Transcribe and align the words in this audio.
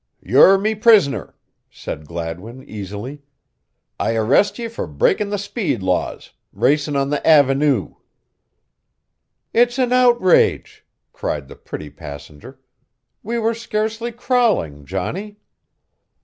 "You're 0.23 0.57
me 0.57 0.73
pris'ner," 0.73 1.35
said 1.69 2.07
Gladwin, 2.07 2.63
easily. 2.63 3.21
"I 3.99 4.15
arrest 4.15 4.57
ye 4.57 4.67
fer 4.67 4.87
breaking 4.87 5.29
the 5.29 5.37
speed 5.37 5.83
laws 5.83 6.33
racin' 6.51 6.95
on 6.95 7.11
the 7.11 7.21
aven 7.23 7.61
oo." 7.61 7.97
"It's 9.53 9.77
an 9.77 9.93
outrage!" 9.93 10.87
cried 11.13 11.47
the 11.47 11.55
pretty 11.55 11.91
passenger. 11.91 12.59
"We 13.21 13.37
were 13.37 13.53
scarcely 13.53 14.11
crawling, 14.11 14.85
Johnny." 14.85 15.37